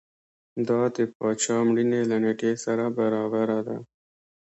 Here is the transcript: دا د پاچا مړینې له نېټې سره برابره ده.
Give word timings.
دا 0.67 0.79
د 0.95 0.97
پاچا 1.17 1.57
مړینې 1.67 2.01
له 2.09 2.17
نېټې 2.23 2.51
سره 2.65 2.85
برابره 2.97 3.59
ده. 3.67 3.77